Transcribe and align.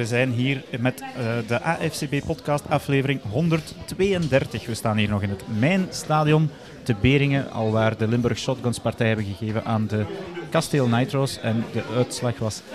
We 0.00 0.06
zijn 0.06 0.30
hier 0.32 0.62
met 0.78 1.00
uh, 1.00 1.32
de 1.46 1.62
AFCB 1.62 2.26
podcast 2.26 2.64
aflevering 2.68 3.20
132. 3.30 4.66
We 4.66 4.74
staan 4.74 4.96
hier 4.96 5.08
nog 5.08 5.22
in 5.22 5.30
het 5.30 5.42
Mijnstadion 5.58 6.50
te 6.82 6.94
Beringen, 7.00 7.50
al 7.50 7.70
waar 7.70 7.96
de 7.96 8.08
Limburg 8.08 8.38
Shotguns 8.38 8.78
partij 8.78 9.06
hebben 9.06 9.24
gegeven 9.24 9.64
aan 9.64 9.86
de 9.86 10.04
Kasteel 10.50 10.88
Nitro's. 10.88 11.40
En 11.40 11.64
de 11.72 11.82
uitslag 11.96 12.38
was 12.38 12.62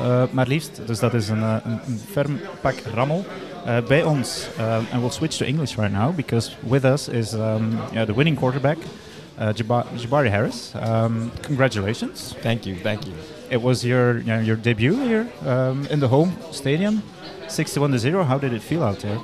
uh, 0.00 0.22
maar 0.30 0.46
liefst. 0.46 0.80
Dus 0.86 0.98
dat 0.98 1.14
is 1.14 1.28
een, 1.28 1.38
uh, 1.38 1.56
een, 1.64 1.98
ferm 2.10 2.40
pak 2.60 2.74
rammel. 2.94 3.24
Bij 3.88 4.02
ons, 4.02 4.48
and 4.92 5.00
we'll 5.00 5.10
switch 5.10 5.36
to 5.36 5.44
English 5.44 5.74
right 5.76 5.92
now, 5.92 6.14
because 6.14 6.50
with 6.60 6.84
us 6.84 7.08
is 7.08 7.32
um, 7.32 7.78
yeah, 7.92 8.06
the 8.06 8.14
winning 8.14 8.36
quarterback, 8.36 8.76
Jabari 9.94 10.28
Harris. 10.28 10.72
Um, 10.88 11.30
congratulations. 11.46 12.34
Thank 12.42 12.64
you, 12.64 12.76
thank 12.82 13.02
you. 13.02 13.35
It 13.48 13.62
was 13.62 13.84
your 13.84 14.18
you 14.18 14.24
know, 14.24 14.40
your 14.40 14.56
debut 14.56 14.94
here 14.94 15.28
um, 15.44 15.86
in 15.86 16.00
the 16.00 16.08
home 16.08 16.36
stadium, 16.50 17.02
61 17.48 17.92
to 17.92 17.98
0. 17.98 18.24
How 18.24 18.38
did 18.38 18.52
it 18.52 18.62
feel 18.62 18.82
out 18.82 18.98
there? 19.00 19.20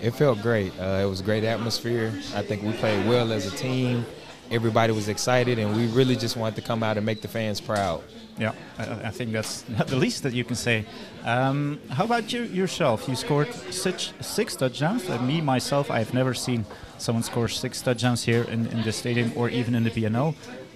It 0.00 0.12
felt 0.12 0.40
great. 0.42 0.72
Uh, 0.78 1.00
it 1.02 1.06
was 1.06 1.20
a 1.20 1.24
great 1.24 1.44
atmosphere. 1.44 2.12
I 2.34 2.42
think 2.42 2.62
we 2.62 2.72
played 2.72 3.08
well 3.08 3.32
as 3.32 3.52
a 3.52 3.56
team. 3.56 4.04
Everybody 4.50 4.92
was 4.92 5.08
excited, 5.08 5.58
and 5.58 5.74
we 5.74 5.86
really 5.88 6.14
just 6.14 6.36
wanted 6.36 6.56
to 6.56 6.62
come 6.62 6.82
out 6.82 6.98
and 6.98 7.06
make 7.06 7.22
the 7.22 7.28
fans 7.28 7.60
proud. 7.60 8.02
Yeah, 8.38 8.52
I, 8.78 9.08
I 9.08 9.10
think 9.10 9.32
that's 9.32 9.62
the 9.86 9.96
least 9.96 10.22
that 10.22 10.34
you 10.34 10.44
can 10.44 10.56
say. 10.56 10.84
Um, 11.24 11.80
how 11.90 12.04
about 12.04 12.32
you 12.32 12.42
yourself? 12.42 13.08
You 13.08 13.16
scored 13.16 13.52
six, 13.72 14.12
six 14.20 14.54
touchdowns. 14.54 15.08
Uh, 15.08 15.20
me, 15.22 15.40
myself, 15.40 15.90
I've 15.90 16.12
never 16.12 16.34
seen 16.34 16.66
someone 16.98 17.22
score 17.22 17.48
six 17.48 17.80
touchdowns 17.80 18.24
here 18.24 18.44
in, 18.44 18.66
in 18.66 18.82
the 18.82 18.92
stadium 18.92 19.32
or 19.36 19.48
even 19.48 19.74
in 19.74 19.84
the 19.84 19.90
BNL. 19.90 20.34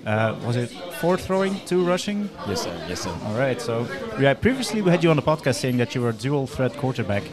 Uh, 0.08 0.34
was 0.46 0.56
it 0.56 0.70
four 1.00 1.18
throwing, 1.18 1.60
two 1.66 1.84
rushing? 1.84 2.30
Yes, 2.48 2.62
sir. 2.62 2.86
Yes, 2.88 3.00
sir. 3.02 3.14
All 3.24 3.38
right. 3.38 3.60
So, 3.60 3.86
yeah, 4.18 4.32
previously 4.32 4.80
we 4.80 4.90
had 4.90 5.04
you 5.04 5.10
on 5.10 5.16
the 5.16 5.22
podcast 5.22 5.56
saying 5.56 5.76
that 5.76 5.94
you 5.94 6.00
were 6.00 6.08
a 6.08 6.14
dual 6.14 6.46
threat 6.46 6.74
quarterback. 6.78 7.24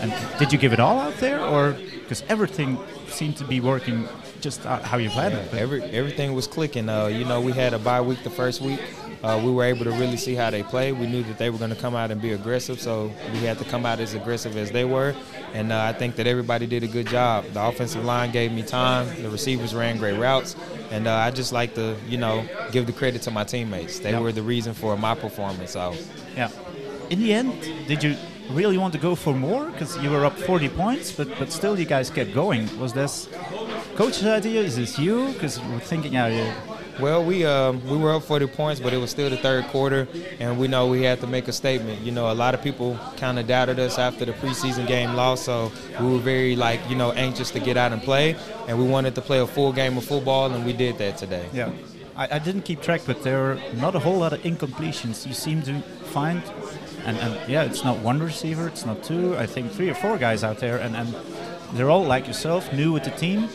And 0.00 0.12
did 0.36 0.52
you 0.52 0.58
give 0.58 0.72
it 0.72 0.80
all 0.80 0.98
out 0.98 1.16
there, 1.18 1.40
or 1.40 1.76
because 2.02 2.24
everything 2.28 2.78
seemed 3.06 3.36
to 3.36 3.44
be 3.44 3.60
working 3.60 4.08
just 4.40 4.64
how 4.64 4.96
you 4.96 5.08
planned 5.10 5.34
yeah, 5.34 5.40
it? 5.40 5.54
Every, 5.54 5.82
everything 5.84 6.34
was 6.34 6.48
clicking. 6.48 6.88
Uh, 6.88 7.06
you 7.06 7.24
know, 7.24 7.40
we 7.40 7.52
had 7.52 7.74
a 7.74 7.78
bye 7.78 8.00
week 8.00 8.24
the 8.24 8.30
first 8.30 8.60
week. 8.60 8.80
Uh, 9.22 9.40
we 9.42 9.50
were 9.50 9.64
able 9.64 9.84
to 9.84 9.90
really 9.92 10.16
see 10.16 10.34
how 10.34 10.50
they 10.50 10.62
play. 10.62 10.92
We 10.92 11.06
knew 11.06 11.22
that 11.22 11.38
they 11.38 11.50
were 11.50 11.58
going 11.58 11.70
to 11.70 11.76
come 11.76 11.96
out 11.96 12.10
and 12.10 12.20
be 12.20 12.32
aggressive, 12.32 12.80
so 12.80 13.10
we 13.32 13.38
had 13.38 13.58
to 13.58 13.64
come 13.64 13.86
out 13.86 13.98
as 13.98 14.14
aggressive 14.14 14.56
as 14.56 14.70
they 14.70 14.84
were. 14.84 15.14
And 15.54 15.72
uh, 15.72 15.80
I 15.80 15.92
think 15.92 16.16
that 16.16 16.26
everybody 16.26 16.66
did 16.66 16.82
a 16.82 16.88
good 16.88 17.06
job. 17.06 17.44
The 17.52 17.64
offensive 17.64 18.04
line 18.04 18.30
gave 18.30 18.52
me 18.52 18.62
time. 18.62 19.06
The 19.22 19.30
receivers 19.30 19.74
ran 19.74 19.96
great 19.96 20.18
routes, 20.18 20.54
and 20.90 21.06
uh, 21.06 21.14
I 21.14 21.30
just 21.30 21.52
like 21.52 21.74
to, 21.74 21.96
you 22.08 22.18
know, 22.18 22.46
give 22.72 22.86
the 22.86 22.92
credit 22.92 23.22
to 23.22 23.30
my 23.30 23.44
teammates. 23.44 23.98
They 23.98 24.10
yep. 24.10 24.22
were 24.22 24.32
the 24.32 24.42
reason 24.42 24.74
for 24.74 24.96
my 24.96 25.14
performance. 25.14 25.72
So, 25.72 25.94
yeah. 26.36 26.50
In 27.10 27.20
the 27.20 27.32
end, 27.32 27.60
did 27.86 28.02
you 28.02 28.16
really 28.50 28.78
want 28.78 28.92
to 28.94 28.98
go 28.98 29.14
for 29.14 29.34
more? 29.34 29.70
Because 29.70 29.96
you 29.98 30.10
were 30.10 30.24
up 30.24 30.36
40 30.38 30.68
points, 30.70 31.12
but 31.12 31.28
but 31.38 31.52
still 31.52 31.78
you 31.78 31.86
guys 31.86 32.10
kept 32.10 32.34
going. 32.34 32.68
Was 32.78 32.92
this 32.92 33.28
coach's 33.94 34.26
idea? 34.26 34.62
Is 34.62 34.76
this 34.76 34.98
you? 34.98 35.32
Because 35.32 35.60
we're 35.60 35.80
thinking, 35.80 36.12
yeah, 36.14 36.26
you 36.26 36.52
well, 37.00 37.24
we 37.24 37.44
um, 37.44 37.86
we 37.88 37.96
were 37.96 38.14
up 38.14 38.22
40 38.22 38.46
points, 38.48 38.80
but 38.80 38.92
it 38.92 38.96
was 38.98 39.10
still 39.10 39.28
the 39.28 39.36
third 39.36 39.64
quarter, 39.66 40.08
and 40.40 40.58
we 40.58 40.68
know 40.68 40.86
we 40.86 41.02
had 41.02 41.20
to 41.20 41.26
make 41.26 41.48
a 41.48 41.52
statement. 41.52 42.00
You 42.00 42.12
know, 42.12 42.30
a 42.30 42.34
lot 42.34 42.54
of 42.54 42.62
people 42.62 42.98
kind 43.16 43.38
of 43.38 43.46
doubted 43.46 43.78
us 43.78 43.98
after 43.98 44.24
the 44.24 44.32
preseason 44.32 44.86
game 44.86 45.14
loss, 45.14 45.42
so 45.42 45.70
we 46.00 46.06
were 46.06 46.18
very 46.18 46.56
like 46.56 46.80
you 46.88 46.96
know 46.96 47.12
anxious 47.12 47.50
to 47.52 47.60
get 47.60 47.76
out 47.76 47.92
and 47.92 48.02
play, 48.02 48.36
and 48.66 48.78
we 48.78 48.84
wanted 48.84 49.14
to 49.16 49.20
play 49.20 49.40
a 49.40 49.46
full 49.46 49.72
game 49.72 49.96
of 49.96 50.04
football, 50.04 50.50
and 50.52 50.64
we 50.64 50.72
did 50.72 50.98
that 50.98 51.16
today. 51.18 51.48
Yeah, 51.52 51.70
I, 52.16 52.36
I 52.36 52.38
didn't 52.38 52.62
keep 52.62 52.80
track, 52.80 53.02
but 53.06 53.22
there 53.22 53.38
were 53.38 53.60
not 53.74 53.94
a 53.94 53.98
whole 53.98 54.18
lot 54.18 54.32
of 54.32 54.40
incompletions. 54.42 55.26
You 55.26 55.34
seem 55.34 55.62
to 55.62 55.80
find, 56.12 56.42
and, 57.04 57.18
and 57.18 57.50
yeah, 57.50 57.64
it's 57.64 57.84
not 57.84 57.98
one 57.98 58.20
receiver, 58.20 58.68
it's 58.68 58.86
not 58.86 59.02
two. 59.02 59.36
I 59.36 59.46
think 59.46 59.72
three 59.72 59.90
or 59.90 59.94
four 59.94 60.16
guys 60.18 60.42
out 60.42 60.58
there, 60.58 60.78
and, 60.78 60.96
and 60.96 61.14
they're 61.74 61.90
all 61.90 62.04
like 62.04 62.26
yourself, 62.26 62.72
new 62.72 62.92
with 62.92 63.04
the 63.04 63.10
team 63.10 63.48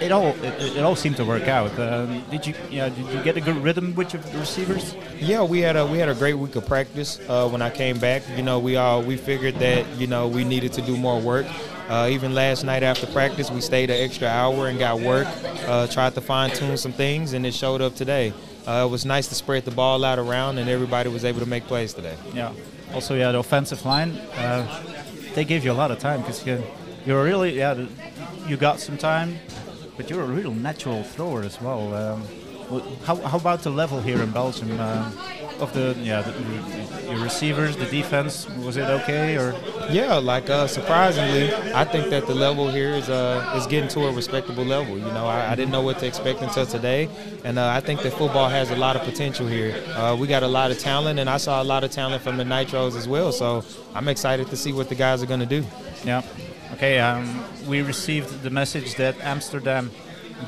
it 0.00 0.12
all 0.12 0.28
it, 0.42 0.76
it, 0.76 0.82
all 0.82 0.96
seemed 0.96 1.16
to 1.16 1.24
work 1.24 1.48
out. 1.48 1.78
Um, 1.78 2.24
did 2.30 2.46
you 2.46 2.54
yeah 2.70 2.88
did 2.88 3.06
you 3.06 3.22
get 3.22 3.36
a 3.36 3.40
good 3.40 3.56
rhythm 3.56 3.94
with 3.94 4.12
your 4.12 4.22
receivers? 4.38 4.94
Yeah, 5.18 5.42
we 5.42 5.60
had 5.60 5.76
a 5.76 5.86
we 5.86 5.98
had 5.98 6.08
a 6.08 6.14
great 6.14 6.34
week 6.34 6.56
of 6.56 6.66
practice 6.66 7.20
uh, 7.28 7.48
when 7.48 7.62
I 7.62 7.70
came 7.70 7.98
back. 7.98 8.22
You 8.36 8.42
know, 8.42 8.58
we 8.58 8.76
all 8.76 9.02
we 9.02 9.16
figured 9.16 9.56
that 9.56 9.86
you 9.96 10.06
know 10.06 10.28
we 10.28 10.44
needed 10.44 10.72
to 10.74 10.82
do 10.82 10.96
more 10.96 11.20
work. 11.20 11.46
Uh, 11.88 12.08
even 12.08 12.34
last 12.34 12.62
night 12.62 12.84
after 12.84 13.06
practice, 13.08 13.50
we 13.50 13.60
stayed 13.60 13.90
an 13.90 14.00
extra 14.00 14.28
hour 14.28 14.68
and 14.68 14.78
got 14.78 15.00
work. 15.00 15.26
Uh, 15.66 15.88
tried 15.88 16.14
to 16.14 16.20
fine 16.20 16.50
tune 16.50 16.76
some 16.76 16.92
things, 16.92 17.32
and 17.32 17.44
it 17.44 17.52
showed 17.52 17.80
up 17.80 17.96
today. 17.96 18.32
Uh, 18.66 18.86
it 18.86 18.90
was 18.90 19.04
nice 19.04 19.26
to 19.26 19.34
spread 19.34 19.64
the 19.64 19.72
ball 19.72 20.04
out 20.04 20.18
around, 20.18 20.58
and 20.58 20.70
everybody 20.70 21.10
was 21.10 21.24
able 21.24 21.40
to 21.40 21.46
make 21.46 21.64
plays 21.64 21.92
today. 21.92 22.16
Yeah. 22.32 22.52
Also, 22.94 23.16
yeah, 23.16 23.32
the 23.32 23.38
offensive 23.38 23.84
line, 23.84 24.12
uh, 24.36 24.82
they 25.34 25.44
gave 25.44 25.64
you 25.64 25.72
a 25.72 25.74
lot 25.74 25.90
of 25.90 25.98
time 25.98 26.20
because 26.20 26.46
you, 26.46 26.62
you're 27.04 27.24
really 27.24 27.58
yeah, 27.58 27.86
you 28.46 28.56
got 28.56 28.78
some 28.78 28.96
time 28.96 29.38
but 30.00 30.08
you're 30.08 30.22
a 30.22 30.26
real 30.26 30.54
natural 30.54 31.02
thrower 31.02 31.42
as 31.42 31.60
well. 31.60 31.92
Um, 31.92 32.24
how, 33.04 33.16
how 33.16 33.36
about 33.36 33.60
the 33.60 33.68
level 33.68 34.00
here 34.00 34.22
in 34.22 34.30
Belgium 34.30 34.80
uh, 34.80 35.12
of 35.58 35.74
the 35.74 35.94
yeah 36.00 36.22
the, 36.22 37.12
your 37.12 37.22
receivers, 37.22 37.76
the 37.76 37.84
defense? 37.84 38.48
Was 38.64 38.78
it 38.78 38.88
okay 39.00 39.36
or? 39.36 39.54
Yeah, 39.90 40.14
like 40.14 40.48
uh, 40.48 40.66
surprisingly, 40.68 41.52
I 41.74 41.84
think 41.84 42.08
that 42.08 42.26
the 42.26 42.34
level 42.34 42.70
here 42.70 42.92
is 42.94 43.10
uh, 43.10 43.54
is 43.58 43.66
getting 43.66 43.90
to 43.90 44.06
a 44.06 44.12
respectable 44.12 44.64
level. 44.64 44.96
You 44.96 45.12
know, 45.12 45.26
I, 45.26 45.52
I 45.52 45.54
didn't 45.54 45.70
know 45.70 45.82
what 45.82 45.98
to 45.98 46.06
expect 46.06 46.40
until 46.40 46.64
today, 46.64 47.10
and 47.44 47.58
uh, 47.58 47.68
I 47.68 47.80
think 47.80 48.00
that 48.00 48.14
football 48.14 48.48
has 48.48 48.70
a 48.70 48.76
lot 48.76 48.96
of 48.96 49.02
potential 49.02 49.46
here. 49.46 49.74
Uh, 49.88 50.16
we 50.18 50.26
got 50.26 50.42
a 50.42 50.48
lot 50.48 50.70
of 50.70 50.78
talent, 50.78 51.18
and 51.18 51.28
I 51.28 51.36
saw 51.36 51.62
a 51.62 51.68
lot 51.72 51.84
of 51.84 51.90
talent 51.90 52.22
from 52.22 52.38
the 52.38 52.44
Nitros 52.44 52.96
as 52.96 53.06
well. 53.06 53.32
So 53.32 53.66
I'm 53.94 54.08
excited 54.08 54.46
to 54.46 54.56
see 54.56 54.72
what 54.72 54.88
the 54.88 54.94
guys 54.94 55.22
are 55.22 55.26
going 55.26 55.40
to 55.40 55.60
do. 55.60 55.62
Yeah. 56.04 56.22
Okay, 56.74 56.98
um, 56.98 57.44
we 57.66 57.82
received 57.82 58.42
the 58.42 58.50
message 58.50 58.94
that 58.94 59.20
Amsterdam 59.20 59.90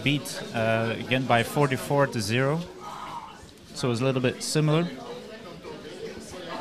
beat 0.02 0.42
uh, 0.54 0.94
again 0.98 1.24
by 1.26 1.42
44 1.42 2.06
to 2.08 2.20
0. 2.20 2.60
So 3.74 3.90
it's 3.90 4.00
a 4.00 4.04
little 4.04 4.20
bit 4.20 4.42
similar. 4.42 4.88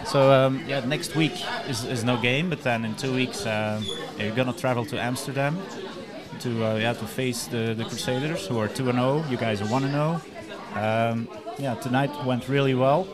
So 0.05 0.31
um, 0.31 0.63
yeah, 0.67 0.83
next 0.85 1.15
week 1.15 1.33
is, 1.69 1.85
is 1.85 2.03
no 2.03 2.17
game, 2.17 2.49
but 2.49 2.63
then 2.63 2.83
in 2.83 2.95
two 2.95 3.13
weeks 3.13 3.45
uh, 3.45 3.81
you're 4.17 4.35
gonna 4.35 4.51
travel 4.53 4.83
to 4.85 4.99
Amsterdam 4.99 5.57
to 6.39 6.65
uh, 6.65 6.75
yeah 6.75 6.93
to 6.93 7.05
face 7.05 7.45
the, 7.45 7.73
the 7.77 7.85
Crusaders, 7.85 8.47
who 8.47 8.57
are 8.57 8.67
two 8.67 8.89
and 8.89 8.97
zero. 8.97 9.23
You 9.29 9.37
guys 9.37 9.61
are 9.61 9.67
one 9.67 9.83
and 9.83 9.93
zero. 9.93 10.21
Um, 10.73 11.29
yeah, 11.59 11.75
tonight 11.75 12.11
went 12.25 12.49
really 12.49 12.73
well. 12.73 13.07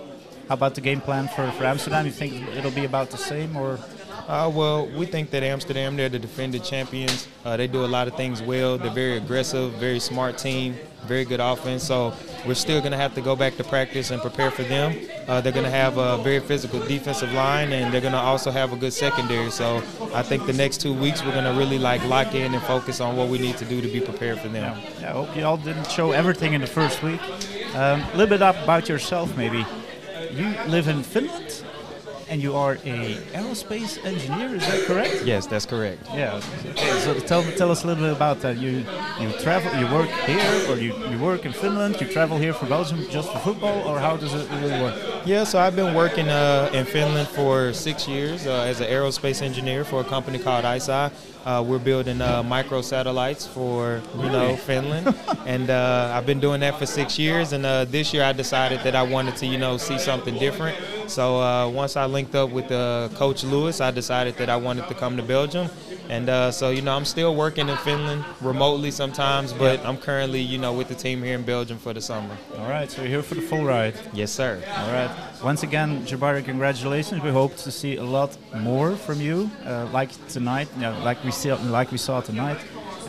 How 0.48 0.54
about 0.54 0.76
the 0.76 0.82
game 0.82 1.02
plan 1.02 1.28
for, 1.28 1.52
for 1.52 1.66
Amsterdam? 1.66 2.06
You 2.06 2.12
think 2.12 2.34
it'll 2.56 2.72
be 2.72 2.86
about 2.86 3.12
the 3.12 3.18
same 3.18 3.56
or? 3.56 3.80
Uh, 4.28 4.52
well, 4.54 4.88
we 4.88 5.06
think 5.06 5.30
that 5.30 5.42
Amsterdam, 5.42 5.96
they're 5.96 6.10
the 6.10 6.20
defending 6.20 6.62
champions. 6.62 7.30
Uh, 7.46 7.56
they 7.56 7.66
do 7.66 7.86
a 7.86 7.88
lot 7.88 8.10
of 8.10 8.16
things 8.16 8.42
well. 8.42 8.78
They're 8.78 8.92
very 8.92 9.16
aggressive, 9.16 9.72
very 9.74 10.02
smart 10.02 10.38
team, 10.38 10.76
very 11.06 11.24
good 11.24 11.40
offense. 11.40 11.86
So 11.86 12.14
we're 12.46 12.54
still 12.54 12.82
going 12.82 12.92
to 12.92 12.98
have 12.98 13.16
to 13.16 13.22
go 13.22 13.38
back 13.38 13.56
to 13.56 13.64
practice 13.64 14.12
and 14.12 14.22
prepare 14.22 14.52
for 14.52 14.64
them. 14.64 15.00
Uh, 15.30 15.40
they're 15.40 15.54
going 15.54 15.64
to 15.64 15.72
have 15.72 15.98
a 15.98 16.18
very 16.24 16.42
physical 16.42 16.82
defensive 16.82 17.32
line, 17.32 17.72
and 17.72 17.94
they're 17.94 18.02
going 18.02 18.12
to 18.12 18.20
also 18.20 18.52
have 18.52 18.74
a 18.74 18.76
good 18.76 18.92
secondary. 18.92 19.50
So 19.50 19.78
I 20.14 20.24
think 20.24 20.46
the 20.46 20.52
next 20.52 20.82
two 20.82 20.94
weeks 20.94 21.24
we're 21.24 21.32
going 21.32 21.46
to 21.46 21.58
really 21.58 21.80
like 21.80 22.04
lock 22.04 22.36
in 22.36 22.54
and 22.54 22.62
focus 22.64 23.00
on 23.00 23.16
what 23.16 23.30
we 23.30 23.38
need 23.38 23.56
to 23.58 23.66
do 23.66 23.80
to 23.80 23.88
be 23.88 24.02
prepared 24.02 24.40
for 24.40 24.50
them. 24.50 24.78
Yeah, 25.00 25.10
I 25.10 25.14
hope 25.14 25.38
you 25.38 25.46
all 25.46 25.56
didn't 25.56 25.90
show 25.90 26.12
everything 26.12 26.52
in 26.52 26.60
the 26.60 26.68
first 26.68 27.02
week. 27.02 27.22
Um, 27.76 28.02
a 28.02 28.12
little 28.18 28.28
bit 28.28 28.42
about 28.42 28.90
yourself, 28.90 29.38
maybe. 29.38 29.66
You 30.34 30.54
live 30.68 30.90
in 30.90 31.02
Finland 31.02 31.64
and 32.30 32.42
you 32.42 32.56
are 32.56 32.74
a 32.86 33.16
aerospace 33.34 34.04
engineer. 34.06 34.56
Is 34.56 34.66
that 34.68 34.86
correct? 34.86 35.24
Yes, 35.26 35.48
that's 35.48 35.66
correct. 35.66 36.06
Yeah. 36.14 36.42
Okay, 36.66 37.00
so 37.00 37.14
tell 37.20 37.44
tell 37.54 37.72
us 37.72 37.84
a 37.84 37.88
little 37.88 38.04
bit 38.04 38.14
about 38.16 38.42
that. 38.42 38.58
You 38.58 38.86
you 39.20 39.32
travel, 39.40 39.72
you 39.80 39.88
work 39.94 40.10
here, 40.26 40.70
or 40.70 40.78
you, 40.78 40.94
you 41.10 41.18
work 41.20 41.46
in 41.46 41.54
Finland. 41.54 42.00
You 42.02 42.08
travel 42.08 42.38
here 42.38 42.54
for 42.54 42.66
Belgium 42.66 43.06
just 43.10 43.32
for 43.32 43.40
football, 43.40 43.88
or 43.88 44.00
how 44.00 44.18
does 44.18 44.34
it 44.34 44.50
really 44.62 44.82
work? 44.82 44.96
Yeah, 45.28 45.44
so 45.44 45.60
I've 45.60 45.76
been 45.76 45.94
working 45.94 46.30
uh, 46.30 46.70
in 46.72 46.86
Finland 46.86 47.28
for 47.28 47.74
six 47.74 48.08
years 48.08 48.48
uh, 48.48 48.62
as 48.62 48.80
an 48.80 48.88
aerospace 48.88 49.42
engineer 49.42 49.84
for 49.84 50.00
a 50.00 50.04
company 50.06 50.40
called 50.40 50.64
ICEYE. 50.64 51.12
Uh, 51.46 51.62
we're 51.68 51.80
building 51.80 52.22
uh, 52.22 52.42
micro 52.44 52.82
satellites 52.82 53.46
for 53.46 54.02
you 54.16 54.30
know 54.30 54.56
Finland, 54.56 55.14
and 55.46 55.70
uh, 55.70 56.14
I've 56.16 56.26
been 56.26 56.40
doing 56.40 56.62
that 56.62 56.80
for 56.80 56.86
six 56.86 57.20
years. 57.20 57.52
And 57.52 57.66
uh, 57.66 57.84
this 57.84 58.14
year 58.14 58.24
I 58.24 58.32
decided 58.32 58.80
that 58.84 58.96
I 58.96 59.04
wanted 59.04 59.36
to 59.38 59.46
you 59.46 59.58
know 59.58 59.76
see 59.76 60.00
something 60.00 60.40
different. 60.40 60.78
So 61.10 61.42
uh, 61.42 61.68
once 61.70 61.98
I 61.98 62.06
linked 62.06 62.36
up 62.36 62.50
with 62.50 62.72
uh, 62.72 63.10
Coach 63.16 63.44
Lewis, 63.44 63.82
I 63.82 63.92
decided 63.92 64.38
that 64.38 64.50
I 64.50 64.56
wanted 64.56 64.88
to 64.88 64.94
come 64.94 65.18
to 65.18 65.24
Belgium. 65.24 65.70
And 66.10 66.30
uh, 66.30 66.52
so, 66.52 66.70
you 66.70 66.82
know, 66.82 66.96
I'm 66.96 67.06
still 67.06 67.36
working 67.36 67.68
in 67.68 67.78
Finland 67.78 68.24
remotely 68.42 68.92
sometimes, 68.92 69.52
but 69.52 69.86
I'm 69.86 69.98
currently, 69.98 70.42
you 70.42 70.58
know, 70.58 70.72
with 70.72 70.88
the 70.88 70.96
team 70.96 71.22
here 71.22 71.36
in 71.36 71.44
Belgium 71.44 71.78
for 71.78 71.94
the 71.94 72.02
summer. 72.02 72.38
All 72.58 72.70
right, 72.70 72.90
so 72.90 73.02
you're 73.02 73.10
here 73.10 73.24
for 73.24 73.36
the 73.36 73.42
full 73.42 73.66
ride. 73.66 73.94
Yes, 74.14 74.32
sir. 74.32 74.62
All 74.66 74.92
right. 74.92 75.12
Once 75.44 75.64
again, 75.64 76.04
Jabari, 76.06 76.44
congratulations. 76.44 77.22
We 77.22 77.30
hope 77.30 77.56
to 77.58 77.72
see 77.72 77.98
a 77.98 78.04
lot 78.04 78.38
more 78.56 78.96
from 78.96 79.22
you, 79.22 79.50
uh, 79.66 79.88
like 79.94 80.10
tonight, 80.30 80.68
you 80.76 80.82
know, 80.82 81.00
like 81.04 81.24
we 81.24 81.32
see, 81.32 81.54
like 81.54 81.92
we 81.92 81.98
saw 81.98 82.22
tonight. 82.22 82.60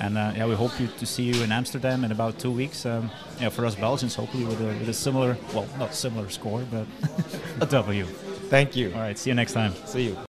And 0.01 0.17
uh, 0.17 0.33
yeah, 0.37 0.47
we 0.47 0.55
hope 0.55 0.79
you, 0.79 0.87
to 0.87 1.07
see 1.07 1.25
you 1.25 1.43
in 1.43 1.51
Amsterdam 1.51 2.05
in 2.05 2.13
about 2.13 2.39
two 2.39 2.53
weeks. 2.53 2.87
Um, 2.87 3.11
yeah, 3.41 3.49
for 3.49 3.67
us 3.67 3.75
Belgians, 3.75 4.15
hopefully 4.15 4.45
with 4.45 4.61
a, 4.61 4.67
with 4.67 4.89
a 4.89 4.95
similar, 4.95 5.37
well, 5.55 5.67
not 5.79 5.95
similar 5.95 6.29
score, 6.29 6.65
but 6.71 6.87
a 7.61 7.67
W. 7.67 8.05
Thank 8.49 8.77
you. 8.77 8.93
All 8.95 9.01
right, 9.01 9.19
see 9.19 9.31
you 9.31 9.35
next 9.35 9.55
time. 9.55 9.75
See 9.87 10.05
you. 10.09 10.28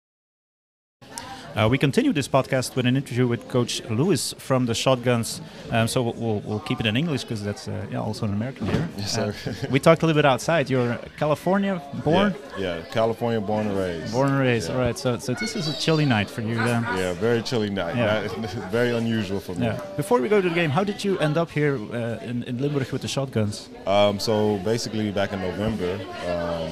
Uh, 1.55 1.69
we 1.69 1.77
continue 1.77 2.11
this 2.11 2.27
podcast 2.27 2.75
with 2.75 2.85
an 2.85 2.97
interview 2.97 3.25
with 3.25 3.47
Coach 3.47 3.81
Lewis 3.89 4.33
from 4.37 4.65
the 4.65 4.75
Shotguns. 4.75 5.39
Um, 5.71 5.87
so 5.87 6.01
we'll, 6.03 6.41
we'll 6.41 6.59
keep 6.59 6.81
it 6.81 6.85
in 6.85 6.97
English 6.97 7.21
because 7.23 7.41
that's 7.41 7.69
uh, 7.69 7.85
yeah, 7.89 8.01
also 8.01 8.25
an 8.25 8.33
American 8.33 8.67
here. 8.67 8.89
Yes, 8.97 9.13
sir. 9.13 9.33
Uh, 9.47 9.53
we 9.71 9.79
talked 9.79 10.03
a 10.03 10.05
little 10.05 10.21
bit 10.21 10.25
outside. 10.25 10.69
You're 10.69 10.99
California 11.17 11.81
born? 12.03 12.35
Yeah, 12.57 12.79
yeah. 12.79 12.85
California 12.91 13.39
born 13.39 13.67
and 13.67 13.77
raised. 13.77 14.11
Born 14.11 14.31
and 14.31 14.39
raised, 14.39 14.67
Yeah. 14.67 14.75
all 14.75 14.81
right. 14.81 14.97
So, 14.97 15.17
so 15.17 15.33
this 15.33 15.55
is 15.55 15.69
a 15.69 15.79
chilly 15.79 16.03
night 16.05 16.29
for 16.29 16.41
you 16.41 16.55
then. 16.55 16.83
Yeah, 16.83 17.13
very 17.13 17.41
chilly 17.41 17.69
night. 17.69 17.95
Yeah. 17.95 18.27
Very 18.69 18.91
unusual 18.91 19.39
for 19.39 19.55
me. 19.55 19.67
Yeah. 19.67 19.79
Before 19.95 20.19
we 20.19 20.27
go 20.27 20.41
to 20.41 20.49
the 20.49 20.55
game, 20.55 20.69
how 20.69 20.83
did 20.83 21.03
you 21.03 21.17
end 21.19 21.37
up 21.37 21.49
here 21.49 21.75
uh, 21.93 22.17
in, 22.21 22.43
in 22.43 22.57
Limburg 22.57 22.91
with 22.91 23.01
the 23.01 23.07
Shotguns? 23.07 23.69
Um, 23.87 24.19
so 24.19 24.57
basically, 24.57 25.09
back 25.11 25.31
in 25.31 25.39
November, 25.39 25.99
um, 26.27 26.71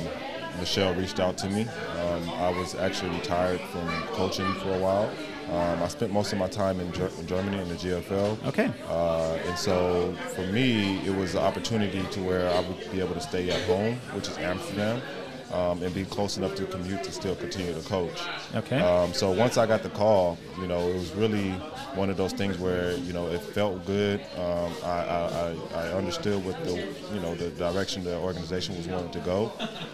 Michelle 0.60 0.94
reached 0.96 1.20
out 1.22 1.38
to 1.38 1.50
me. 1.50 1.66
I 2.44 2.50
was 2.50 2.76
actually 2.76 3.16
retired 3.16 3.62
from 3.62 3.88
coaching 4.08 4.54
for 4.56 4.74
a 4.74 4.78
while. 4.80 5.10
Um, 5.50 5.82
I 5.82 5.88
spent 5.88 6.12
most 6.12 6.34
of 6.34 6.40
my 6.40 6.48
time 6.50 6.80
in, 6.82 6.92
Ger- 6.92 7.10
in 7.20 7.26
Germany 7.28 7.58
in 7.60 7.70
the 7.70 7.76
GFL. 7.76 8.46
Okay. 8.48 8.70
Uh, 8.90 9.38
and 9.48 9.58
so 9.58 10.14
for 10.36 10.46
me, 10.48 11.00
it 11.06 11.16
was 11.16 11.36
an 11.36 11.42
opportunity 11.42 12.04
to 12.12 12.22
where 12.22 12.50
I 12.50 12.60
would 12.60 12.92
be 12.92 13.00
able 13.00 13.14
to 13.14 13.22
stay 13.22 13.50
at 13.50 13.62
home, 13.64 13.96
which 14.14 14.28
is 14.28 14.38
Amsterdam, 14.40 15.02
um, 15.54 15.82
and 15.84 15.94
be 15.94 16.04
close 16.06 16.38
enough 16.38 16.56
to 16.56 16.66
commute 16.66 17.04
to 17.04 17.12
still 17.12 17.36
continue 17.36 17.74
to 17.74 17.82
coach. 17.88 18.20
Okay. 18.56 18.80
Um, 18.80 19.14
so 19.14 19.32
once 19.32 19.58
I 19.58 19.66
got 19.66 19.84
the 19.84 19.90
call, 19.90 20.38
you 20.60 20.68
know, 20.68 20.88
it 20.90 20.96
was 20.96 21.12
really 21.14 21.52
one 21.96 22.10
of 22.10 22.18
those 22.18 22.34
things 22.34 22.58
where 22.58 22.96
you 22.98 23.14
know 23.14 23.28
it 23.28 23.40
felt 23.40 23.86
good. 23.86 24.20
Um, 24.38 24.72
I, 24.84 24.88
I, 24.90 25.56
I 25.76 25.88
understood 25.94 26.44
what 26.44 26.62
the 26.64 26.74
you 27.14 27.20
know 27.22 27.36
the 27.36 27.50
direction 27.52 28.04
the 28.04 28.18
organization 28.18 28.76
was 28.78 28.88
wanting 28.88 29.12
to 29.12 29.20
go, 29.20 29.52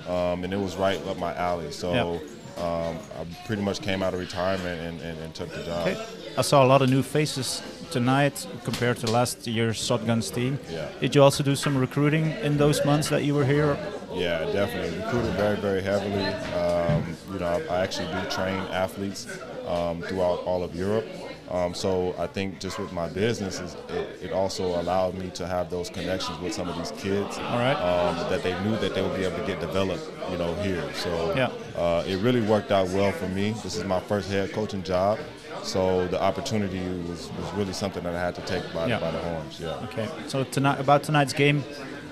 um, 0.07 0.43
and 0.45 0.53
it 0.53 0.59
was 0.59 0.77
right 0.77 1.05
up 1.07 1.17
my 1.17 1.35
alley. 1.35 1.71
So. 1.71 1.93
Yeah. 1.93 2.19
Um, 2.59 2.97
I 3.19 3.25
pretty 3.45 3.61
much 3.61 3.81
came 3.81 4.03
out 4.03 4.13
of 4.13 4.19
retirement 4.19 4.81
and, 4.81 5.01
and, 5.01 5.19
and 5.19 5.33
took 5.33 5.49
the 5.49 5.63
job. 5.63 5.87
Okay. 5.87 6.05
I 6.37 6.41
saw 6.41 6.63
a 6.63 6.67
lot 6.67 6.81
of 6.81 6.89
new 6.89 7.03
faces 7.03 7.61
tonight 7.91 8.45
compared 8.63 8.97
to 8.97 9.07
last 9.09 9.47
year's 9.47 9.83
Shotguns 9.83 10.29
team. 10.29 10.59
Yeah. 10.69 10.89
Did 10.99 11.15
you 11.15 11.23
also 11.23 11.43
do 11.43 11.55
some 11.55 11.77
recruiting 11.77 12.31
in 12.43 12.57
those 12.57 12.83
months 12.85 13.09
that 13.09 13.23
you 13.23 13.33
were 13.33 13.45
here? 13.45 13.77
Yeah, 14.13 14.39
definitely. 14.51 14.97
Recruited 14.99 15.33
very, 15.33 15.57
very 15.57 15.81
heavily. 15.81 16.25
Um, 16.53 17.15
you 17.31 17.39
know, 17.39 17.47
I, 17.69 17.75
I 17.75 17.81
actually 17.83 18.07
do 18.07 18.29
train 18.29 18.59
athletes 18.71 19.27
um, 19.67 20.01
throughout 20.01 20.39
all 20.45 20.63
of 20.63 20.75
Europe. 20.75 21.07
Um, 21.49 21.73
so 21.73 22.13
I 22.19 22.27
think 22.27 22.59
just 22.59 22.77
with 22.77 22.93
my 22.93 23.09
business, 23.09 23.59
is 23.59 23.75
it, 23.89 24.19
it 24.25 24.31
also 24.31 24.79
allowed 24.79 25.15
me 25.15 25.31
to 25.31 25.47
have 25.47 25.71
those 25.71 25.89
connections 25.89 26.39
with 26.39 26.53
some 26.53 26.69
of 26.69 26.77
these 26.77 26.91
kids. 26.91 27.37
All 27.37 27.57
right. 27.57 27.73
Um, 27.73 28.15
that 28.29 28.43
they 28.43 28.59
knew 28.63 28.77
that 28.77 28.93
they 28.93 29.01
would 29.01 29.15
be 29.15 29.25
able 29.25 29.37
to 29.39 29.45
get 29.45 29.59
developed, 29.59 30.07
you 30.31 30.37
know, 30.37 30.53
here. 30.61 30.87
So 30.93 31.33
Yeah. 31.35 31.51
Uh, 31.79 32.03
it 32.05 32.17
really 32.17 32.41
worked 32.41 32.71
out 32.71 32.87
well 32.89 33.11
for 33.11 33.27
me. 33.29 33.51
This 33.63 33.75
is 33.75 33.83
my 33.85 33.99
first 34.01 34.29
head 34.29 34.51
coaching 34.51 34.83
job. 34.83 35.17
So 35.63 36.07
the 36.07 36.21
opportunity 36.21 36.79
was, 37.09 37.29
was 37.39 37.53
really 37.53 37.73
something 37.73 38.03
that 38.03 38.15
I 38.15 38.19
had 38.19 38.35
to 38.35 38.41
take 38.41 38.63
by, 38.73 38.87
Yeah. 38.87 38.99
by 38.99 39.11
the 39.11 39.19
horns. 39.19 39.59
Yeah. 39.59 39.85
Okay. 39.85 40.07
So 40.27 40.43
tonight, 40.43 40.79
about 40.79 41.03
tonight's 41.03 41.33
game, 41.33 41.63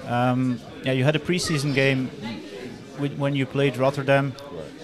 um, 0.08 0.60
yeah, 0.84 0.92
you 0.94 1.04
had 1.04 1.16
a 1.16 1.20
preseason 1.20 1.74
game 1.74 2.10
with, 3.00 3.18
when 3.18 3.36
you 3.36 3.46
played 3.46 3.78
Rotterdam. 3.78 4.34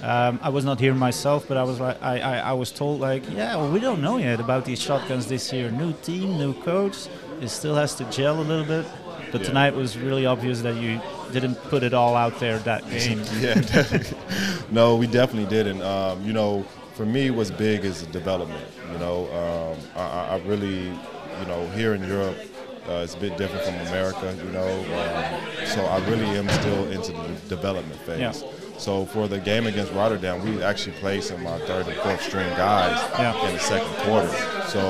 Um, 0.01 0.39
I 0.41 0.50
was 0.50 0.65
not 0.65 0.80
here 0.80 0.94
myself, 0.94 1.45
but 1.47 1.56
I 1.57 1.63
was 1.63 1.80
like, 1.80 2.01
I, 2.03 2.19
I, 2.19 2.38
I 2.51 2.53
was 2.53 2.71
told 2.71 3.00
like, 3.00 3.24
yeah, 3.31 3.56
well, 3.56 3.71
we 3.71 3.80
don't 3.80 4.01
know 4.01 4.18
yet 4.18 4.39
about 4.41 4.65
these 4.65 4.81
shotguns 4.81 5.27
this 5.27 5.51
year. 5.53 5.71
New 5.71 5.94
team, 6.03 6.38
new 6.38 6.53
coach. 6.62 7.07
It 7.41 7.50
still 7.50 7.75
has 7.75 7.95
to 7.95 8.03
gel 8.06 8.39
a 8.39 8.44
little 8.44 8.65
bit. 8.65 8.85
But 9.31 9.41
Yeah. 9.41 9.47
tonight 9.47 9.75
was 9.75 9.97
really 9.97 10.25
obvious 10.25 10.62
that 10.62 10.75
you 10.75 11.01
didn't 11.31 11.56
put 11.69 11.83
it 11.83 11.94
all 11.94 12.15
out 12.15 12.39
there 12.39 12.59
that 12.59 12.88
game. 12.89 13.19
yeah, 13.39 13.56
definitely. 13.56 14.18
No, 14.73 14.95
we 14.95 15.07
definitely 15.07 15.49
didn't. 15.49 15.81
Um, 15.81 16.25
you 16.25 16.33
know, 16.33 16.63
for 16.95 17.05
me, 17.05 17.29
what's 17.31 17.51
big 17.51 17.85
is 17.85 18.01
the 18.05 18.11
development. 18.11 18.63
You 18.91 18.97
know, 18.99 19.25
um, 19.31 19.77
I, 19.95 20.01
I- 20.01 20.27
I 20.35 20.37
really, 20.47 20.85
you 20.87 21.45
know, 21.47 21.67
here 21.69 21.93
in 21.93 22.03
Europe, 22.03 22.37
uh, 22.89 23.01
it's 23.03 23.15
a 23.15 23.19
bit 23.19 23.37
different 23.37 23.63
from 23.65 23.75
America. 23.87 24.35
You 24.43 24.51
know, 24.51 24.67
um, 24.69 25.67
so 25.67 25.85
I 25.85 25.97
really 26.09 26.25
am 26.37 26.49
still 26.49 26.91
into 26.91 27.11
the 27.13 27.29
development 27.55 27.99
phase. 28.01 28.19
Yeah. 28.19 28.33
So 28.77 29.05
for 29.05 29.27
the 29.27 29.39
game 29.39 29.67
against 29.67 29.93
Rotterdam, 29.93 30.43
we 30.43 30.61
actually 30.61 30.93
played 30.97 31.23
some 31.23 31.45
of 31.45 31.47
our 31.53 31.59
third 31.59 31.87
and 31.87 31.95
fourth 31.97 32.21
string 32.21 32.49
guys 32.57 32.99
Yeah. 33.17 33.47
in 33.47 33.53
the 33.53 33.59
second 33.59 33.93
quarter. 34.05 34.29
So 34.67 34.81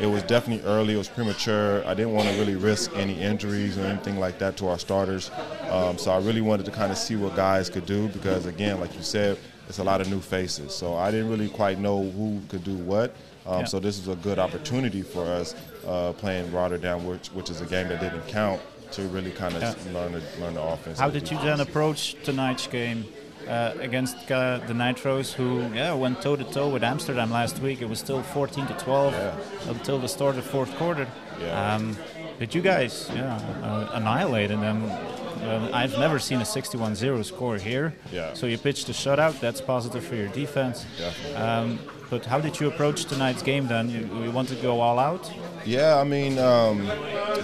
it 0.00 0.06
was 0.06 0.22
definitely 0.24 0.64
early. 0.66 0.94
It 0.94 0.98
was 0.98 1.08
premature. 1.08 1.86
I 1.86 1.94
didn't 1.94 2.12
want 2.12 2.28
to 2.28 2.34
really 2.38 2.56
risk 2.56 2.90
any 2.96 3.20
injuries 3.20 3.76
or 3.78 3.82
anything 3.82 4.18
like 4.18 4.38
that 4.38 4.56
to 4.58 4.68
our 4.68 4.78
starters. 4.78 5.30
Um, 5.70 5.98
so 5.98 6.10
I 6.10 6.18
really 6.18 6.40
wanted 6.40 6.64
to 6.66 6.72
kind 6.72 6.90
of 6.90 6.98
see 6.98 7.16
what 7.16 7.36
guys 7.36 7.68
could 7.68 7.86
do 7.86 8.08
because, 8.08 8.46
again, 8.46 8.80
like 8.80 8.94
you 8.96 9.02
said, 9.02 9.38
it's 9.68 9.78
a 9.78 9.84
lot 9.84 10.00
of 10.00 10.08
new 10.10 10.20
faces. 10.20 10.74
So 10.74 10.94
I 10.96 11.10
didn't 11.10 11.30
really 11.30 11.48
quite 11.48 11.78
know 11.78 12.02
who 12.10 12.40
could 12.48 12.64
do 12.64 12.74
what. 12.74 13.14
Um, 13.46 13.60
Yeah. 13.60 13.64
So 13.66 13.78
this 13.78 13.98
was 13.98 14.08
a 14.08 14.20
good 14.20 14.38
opportunity 14.38 15.02
for 15.02 15.24
us 15.24 15.54
uh, 15.86 16.12
playing 16.14 16.50
Rotterdam, 16.52 17.06
which, 17.06 17.28
which 17.28 17.50
is 17.50 17.60
a 17.60 17.66
game 17.66 17.88
that 17.88 18.00
didn't 18.00 18.26
count, 18.26 18.60
to 18.92 19.02
really 19.02 19.30
kind 19.30 19.54
of 19.54 19.62
Yeah. 19.62 19.74
learn 19.92 20.12
the, 20.12 20.22
learn 20.40 20.54
the 20.54 20.62
offense. 20.62 20.98
How 20.98 21.10
did 21.10 21.30
you 21.30 21.38
then 21.38 21.60
approach 21.60 22.16
tonight's 22.24 22.66
game 22.66 23.04
uh, 23.48 23.74
against 23.80 24.16
uh, 24.30 24.58
the 24.66 24.72
Nitros, 24.74 25.32
who 25.32 25.60
yeah 25.74 25.92
went 25.94 26.20
toe 26.22 26.36
to 26.36 26.44
toe 26.44 26.68
with 26.68 26.82
Amsterdam 26.84 27.30
last 27.30 27.58
week? 27.60 27.80
It 27.82 27.88
was 27.88 27.98
still 27.98 28.22
14 28.22 28.66
to 28.66 28.74
12 28.74 29.12
Yeah. 29.12 29.34
until 29.70 29.98
the 29.98 30.08
start 30.08 30.36
of 30.36 30.44
the 30.44 30.50
fourth 30.50 30.74
quarter. 30.76 31.06
Yeah. 31.40 31.74
Um, 31.74 31.96
did 32.38 32.54
you 32.54 32.62
guys 32.62 33.10
yeah 33.14 33.36
uh, 33.62 33.90
annihilate 33.94 34.48
them? 34.50 34.84
Uh, 34.90 35.70
I've 35.72 35.98
never 35.98 36.18
seen 36.18 36.38
a 36.40 36.44
61-0 36.44 37.24
score 37.24 37.56
here. 37.56 37.94
Yeah. 38.12 38.34
So 38.34 38.46
you 38.46 38.58
pitched 38.58 38.88
a 38.90 38.92
shutout. 38.92 39.40
That's 39.40 39.60
positive 39.62 40.04
for 40.04 40.14
your 40.14 40.28
defense. 40.28 40.84
Definitely. 40.98 41.36
Um, 41.36 41.78
but 42.10 42.26
how 42.26 42.40
did 42.40 42.60
you 42.60 42.66
approach 42.68 43.04
tonight's 43.06 43.42
game 43.42 43.66
then? 43.68 43.88
You, 43.88 44.00
you 44.24 44.30
want 44.32 44.48
to 44.48 44.54
go 44.56 44.80
all 44.80 44.98
out? 44.98 45.30
Yeah, 45.64 45.96
I 45.96 46.04
mean, 46.04 46.38
um, 46.38 46.82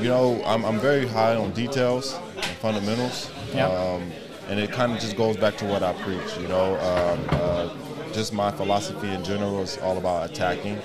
you 0.03 0.09
know, 0.09 0.43
I'm, 0.45 0.65
I'm 0.65 0.79
very 0.79 1.07
high 1.07 1.37
on 1.37 1.53
details 1.53 2.15
and 2.35 2.45
fundamentals. 2.61 3.31
Yeah. 3.55 3.69
Um, 3.69 4.11
and 4.49 4.61
it 4.61 4.73
kind 4.73 4.93
of 4.93 5.01
just 5.01 5.17
goes 5.17 5.37
back 5.37 5.57
to 5.59 5.65
what 5.65 5.83
I 5.83 5.93
preach, 6.03 6.37
you 6.38 6.49
know. 6.49 6.75
Um, 6.79 7.26
uh, 7.31 8.12
just 8.12 8.33
my 8.33 8.50
philosophy 8.50 9.09
in 9.09 9.23
general 9.25 9.61
is 9.61 9.79
all 9.79 9.99
about 9.99 10.31
attacking. 10.31 10.79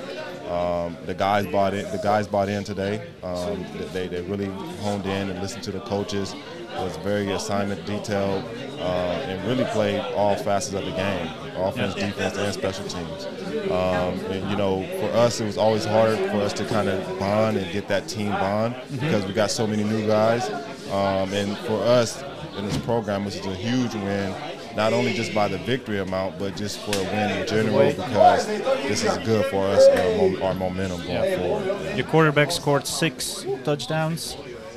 Um, 0.50 0.98
the 1.06 1.14
guys 1.14 1.48
bought 1.48 1.74
in. 1.74 1.90
The 1.92 2.02
guys 2.04 2.28
bought 2.28 2.50
in 2.50 2.64
today. 2.64 3.08
Um, 3.24 3.66
they, 3.94 4.08
they 4.08 4.22
really 4.24 4.48
honed 4.82 5.06
in 5.06 5.30
and 5.30 5.40
listened 5.42 5.64
to 5.64 5.72
the 5.72 5.80
coaches. 5.82 6.34
It 6.34 6.78
Was 6.78 6.98
very 6.98 7.32
assignment 7.32 7.86
detailed 7.86 8.44
uh, 8.80 9.28
and 9.28 9.48
really 9.48 9.64
played 9.72 10.02
all 10.14 10.36
facets 10.36 10.74
of 10.74 10.84
the 10.84 10.92
game: 10.92 11.28
offense, 11.56 11.96
Yeah. 11.98 12.08
defense, 12.08 12.38
and 12.38 12.54
special 12.54 12.86
teams. 12.86 13.26
Um, 13.72 14.20
and 14.32 14.50
you 14.50 14.56
know, 14.58 14.86
for 15.00 15.16
us, 15.18 15.40
it 15.42 15.46
was 15.46 15.58
always 15.58 15.86
hard 15.86 16.18
for 16.18 16.38
us 16.42 16.54
to 16.54 16.66
kind 16.66 16.90
of 16.90 17.20
bond 17.20 17.58
and 17.58 17.72
get 17.72 17.88
that 17.88 18.08
team 18.08 18.30
bond 18.32 18.76
because 18.92 19.26
we 19.26 19.34
got 19.34 19.52
so 19.52 19.66
many 19.68 19.84
new 19.84 20.06
guys. 20.08 20.50
Um, 20.92 21.34
and 21.34 21.58
for 21.60 21.82
us 21.84 22.24
in 22.58 22.66
this 22.66 22.78
program, 22.78 23.24
this 23.26 23.38
is 23.38 23.46
a 23.46 23.56
huge 23.56 23.94
win, 23.96 24.34
not 24.76 24.92
only 24.94 25.14
just 25.14 25.34
by 25.34 25.48
the 25.48 25.58
victory 25.60 26.00
amount, 26.00 26.38
but 26.38 26.56
just 26.56 26.80
for 26.80 26.92
a 26.98 27.04
win 27.04 27.32
in 27.32 27.48
general 27.48 27.92
because 27.94 28.46
this 28.48 29.04
is 29.04 29.18
good 29.20 29.46
for 29.46 29.66
us 29.68 29.86
and 29.88 30.00
our, 30.00 30.18
mom- 30.30 30.44
our 30.44 30.54
momentum 30.54 31.06
going 31.08 31.40
forward. 31.40 31.96
Your 31.98 32.06
quarterback 32.08 32.52
scored 32.52 32.86
six 32.88 33.46
touchdowns. 33.64 34.36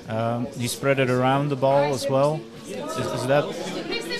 Um, 0.08 0.46
he 0.58 0.68
spread 0.68 0.98
it 0.98 1.08
around 1.10 1.48
the 1.48 1.56
ball 1.56 1.94
as 1.94 2.08
well. 2.08 2.40
Is, 2.66 2.76
is 3.06 3.26
that 3.26 3.44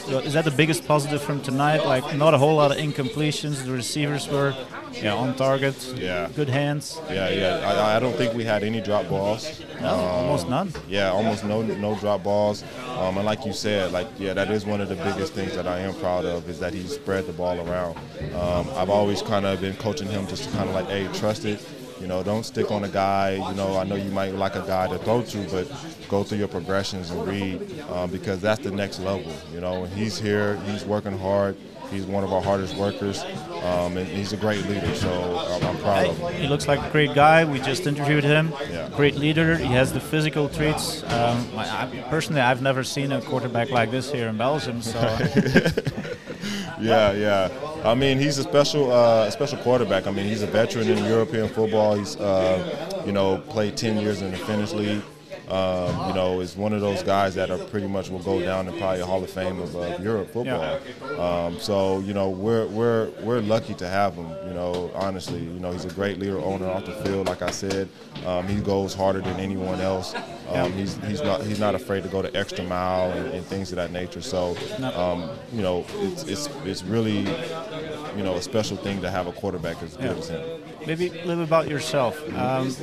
is 0.09 0.35
that 0.35 0.45
the 0.45 0.51
biggest 0.51 0.87
positive 0.87 1.23
from 1.23 1.41
tonight? 1.43 1.85
Like 1.85 2.17
not 2.17 2.35
a 2.35 2.39
whole 2.39 2.57
lot 2.57 2.71
of 2.71 2.79
incompletions. 2.79 3.65
The 3.65 3.73
receivers 3.73 4.29
were 4.29 4.55
yeah 4.93 5.15
on 5.15 5.35
target. 5.35 5.77
Yeah. 5.97 6.29
Good 6.35 6.49
hands. 6.49 7.01
Yeah, 7.09 7.29
yeah. 7.31 7.69
I, 7.69 7.97
I 7.97 8.01
don't 8.01 8.15
think 8.17 8.35
we 8.35 8.45
had 8.45 8.63
any 8.63 8.81
drop 8.81 9.09
balls. 9.09 9.63
No, 9.81 9.89
almost 9.89 10.49
none. 10.49 10.73
Yeah, 10.89 11.11
almost 11.11 11.45
no 11.45 11.63
no 11.63 11.95
drop 11.97 12.23
balls. 12.23 12.65
Um, 12.99 13.17
and 13.17 13.27
like 13.27 13.45
you 13.45 13.53
said, 13.53 13.93
like 13.93 14.09
yeah, 14.19 14.35
that 14.35 14.51
is 14.51 14.65
one 14.65 14.81
of 14.81 14.89
the 14.89 14.97
biggest 14.97 15.33
things 15.33 15.55
that 15.55 15.67
I 15.67 15.81
am 15.81 15.95
proud 15.95 16.25
of 16.25 16.49
is 16.49 16.61
that 16.61 16.73
he 16.75 16.87
spread 16.87 17.27
the 17.27 17.33
ball 17.33 17.59
around. 17.69 17.97
Um, 18.35 18.69
I've 18.77 18.91
always 18.91 19.23
kind 19.23 19.47
of 19.47 19.61
been 19.61 19.77
coaching 19.77 20.09
him 20.09 20.27
just 20.27 20.45
to 20.45 20.51
kind 20.57 20.69
of 20.69 20.75
like, 20.75 20.87
hey, 20.87 21.09
trust 21.19 21.45
it. 21.45 21.65
You 22.05 22.09
know, 22.09 22.23
don't 22.23 22.45
stick 22.45 22.71
on 22.71 22.85
a 22.85 22.89
guy. 22.91 23.31
You 23.31 23.55
know, 23.55 23.79
I 23.79 23.85
know 23.85 23.95
you 23.95 24.11
might 24.11 24.35
like 24.35 24.57
a 24.57 24.67
guy 24.67 24.89
to 24.89 24.99
throw 24.99 25.23
to, 25.23 25.49
but 25.49 25.67
go 26.11 26.23
through 26.23 26.37
your 26.37 26.49
progressions 26.49 27.11
and 27.11 27.27
read 27.27 27.81
um, 27.89 28.11
because 28.11 28.43
that's 28.43 28.63
the 28.63 28.71
next 28.71 29.01
level. 29.01 29.33
You 29.55 29.63
know, 29.63 29.85
and 29.85 29.93
he's 29.95 30.19
here. 30.19 30.57
He's 30.67 30.85
working 30.85 31.19
hard. 31.19 31.57
He's 31.91 32.05
one 32.05 32.23
of 32.23 32.31
our 32.31 32.43
hardest 32.43 32.77
workers, 32.77 33.23
um, 33.63 33.97
and 33.97 34.07
he's 34.07 34.35
a 34.35 34.37
great 34.37 34.67
leader. 34.67 34.95
So 34.95 35.11
I'm, 35.49 35.65
I'm 35.65 35.79
proud 35.79 36.09
of 36.09 36.19
him. 36.19 36.43
He 36.43 36.47
looks 36.47 36.69
like 36.69 36.87
a 36.87 36.91
great 36.91 37.15
guy. 37.15 37.47
We 37.47 37.59
just 37.61 37.87
interviewed 37.87 38.25
him. 38.25 38.53
Yeah. 38.71 38.91
Great 38.91 39.15
leader. 39.15 39.57
He 39.57 39.73
has 39.73 39.95
the 39.95 40.01
physical 40.01 40.51
traits. 40.51 41.03
Um, 41.05 41.49
I, 41.57 41.85
I, 41.85 42.05
personally, 42.11 42.43
I've 42.43 42.61
never 42.61 42.85
seen 42.85 43.13
a 43.13 43.23
quarterback 43.23 43.71
like 43.71 43.91
this 43.91 44.13
here 44.13 44.29
in 44.29 44.37
Belgium. 44.37 44.83
So 44.83 45.01
Yeah, 46.81 47.13
yeah. 47.13 47.49
I 47.85 47.95
mean, 47.95 48.19
he's 48.19 48.39
a 48.39 48.43
special, 48.43 48.91
uh, 48.91 49.31
special 49.31 49.59
quarterback. 49.59 50.07
I 50.07 50.11
mean, 50.11 50.27
he's 50.27 50.41
a 50.41 50.47
veteran 50.47 50.89
in 50.89 51.05
European 51.05 51.49
football. 51.49 51.97
He's, 51.97 52.17
uh, 52.17 53.03
you 53.05 53.13
know, 53.13 53.37
played 53.51 53.77
10 53.77 53.99
years 53.99 54.23
in 54.23 54.31
the 54.31 54.39
Finnish 54.39 54.73
league. 54.73 55.03
Um, 55.49 56.09
you 56.09 56.15
know, 56.15 56.41
is 56.41 56.57
one 56.57 56.73
of 56.73 56.81
those 56.81 57.03
guys 57.03 57.35
that 57.35 57.51
are 57.51 57.59
pretty 57.59 57.87
much 57.87 58.09
will 58.11 58.19
go 58.21 58.41
down 58.41 58.67
in 58.69 58.77
probably 58.79 59.01
a 59.01 59.07
Hall 59.07 59.23
of 59.23 59.31
Fame 59.31 59.61
of 59.61 59.77
uh, 59.77 59.99
Europe 60.01 60.31
football. 60.33 60.81
Um, 61.21 61.59
so 61.61 62.01
you 62.01 62.15
know, 62.15 62.31
we're 62.31 62.67
we're 62.67 63.11
we're 63.21 63.41
lucky 63.41 63.75
to 63.75 63.89
have 63.89 64.15
him. 64.15 64.29
You 64.49 64.55
know, 64.55 64.91
honestly, 64.95 65.41
you 65.41 65.61
know, 65.61 65.73
he's 65.73 65.85
a 65.85 65.91
great 65.91 66.19
leader, 66.19 66.39
owner 66.39 66.67
off 66.69 66.87
the 66.87 66.95
field. 67.05 67.27
Like 67.29 67.43
I 67.43 67.51
said, 67.51 67.89
um, 68.25 68.47
he 68.49 68.61
goes 68.61 68.95
harder 68.95 69.21
than 69.21 69.39
anyone 69.39 69.81
else. 69.81 70.15
Um, 70.51 70.73
he's 70.73 70.97
he's 71.05 71.23
not 71.23 71.43
he's 71.43 71.61
not 71.61 71.75
afraid 71.75 72.03
to 72.05 72.09
go 72.09 72.23
the 72.23 72.35
extra 72.37 72.65
mile 72.65 73.11
and, 73.13 73.29
and 73.35 73.47
things 73.47 73.71
of 73.73 73.77
that 73.77 73.93
nature. 73.93 74.21
So, 74.23 74.57
um, 74.95 75.31
you 75.53 75.63
know, 75.63 75.85
it's 76.01 76.25
it's 76.25 76.49
it's 76.65 76.83
really 76.83 77.21
you 78.17 78.23
know 78.23 78.35
a 78.37 78.43
special 78.43 78.77
thing 78.77 79.01
to 79.03 79.11
have 79.11 79.27
a 79.27 79.33
quarterback 79.33 79.83
as 79.83 79.97
good 79.97 80.05
Yeah. 80.07 80.13
as 80.13 80.29
him. 80.29 80.61
Maybe 80.87 81.09
a 81.09 81.13
little 81.13 81.37
bit 81.37 81.45
about 81.45 81.69
yourself. 81.69 82.21
Um, 82.35 82.75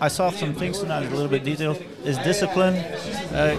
I 0.00 0.08
saw 0.08 0.30
some 0.30 0.54
things 0.54 0.78
tonight, 0.80 1.06
a 1.06 1.10
little 1.10 1.28
bit 1.28 1.44
detailed. 1.44 1.82
Is 2.04 2.18
discipline 2.18 2.74
uh, 2.74 3.56